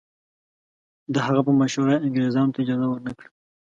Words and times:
د 1.13 1.15
هغه 1.25 1.41
په 1.47 1.51
مشوره 1.59 1.93
یې 1.95 2.03
انګریزانو 2.07 2.53
ته 2.53 2.57
اجازه 2.63 2.85
ورنه 2.89 3.11
کړه. 3.17 3.29